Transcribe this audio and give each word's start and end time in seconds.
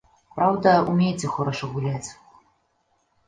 Праўда, 0.35 0.71
умееце 0.93 1.29
хораша 1.35 1.69
гуляць. 1.73 2.09